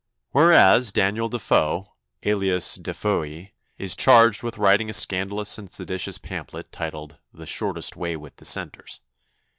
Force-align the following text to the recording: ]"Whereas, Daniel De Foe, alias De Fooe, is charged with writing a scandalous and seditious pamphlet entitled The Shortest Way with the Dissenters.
]"Whereas, 0.31 0.91
Daniel 0.91 1.29
De 1.29 1.37
Foe, 1.37 1.93
alias 2.23 2.73
De 2.73 2.91
Fooe, 2.91 3.51
is 3.77 3.95
charged 3.95 4.41
with 4.41 4.57
writing 4.57 4.89
a 4.89 4.93
scandalous 4.93 5.59
and 5.59 5.71
seditious 5.71 6.17
pamphlet 6.17 6.65
entitled 6.73 7.19
The 7.31 7.45
Shortest 7.45 7.95
Way 7.95 8.17
with 8.17 8.37
the 8.37 8.45
Dissenters. 8.45 9.01